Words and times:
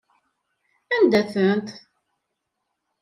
Anda-tent? 0.95 1.67